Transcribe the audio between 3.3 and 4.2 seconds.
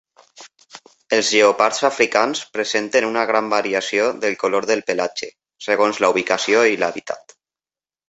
gran variació